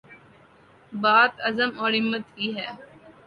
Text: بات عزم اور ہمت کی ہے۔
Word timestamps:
بات 0.93 1.33
عزم 1.47 1.69
اور 1.79 1.91
ہمت 1.93 2.35
کی 2.35 2.47
ہے۔ 2.57 2.67